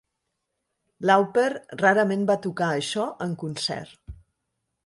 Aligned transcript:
Lauper 1.09 1.51
rarament 1.83 2.25
va 2.31 2.39
tocar 2.49 2.73
això 2.79 3.07
en 3.27 3.37
concert. 3.45 4.19